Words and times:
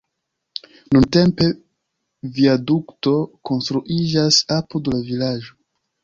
Nuntempe 0.95 1.49
viadukto 2.37 3.13
konstruiĝas 3.49 4.39
apud 4.57 4.89
la 4.95 5.03
vilaĝo. 5.11 5.55